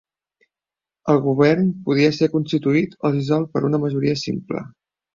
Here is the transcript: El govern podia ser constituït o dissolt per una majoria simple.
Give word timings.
El 1.13 1.19
govern 1.25 1.69
podia 1.91 2.15
ser 2.21 2.31
constituït 2.39 2.99
o 3.11 3.15
dissolt 3.19 3.55
per 3.55 3.67
una 3.71 3.85
majoria 3.89 4.21
simple. 4.27 4.69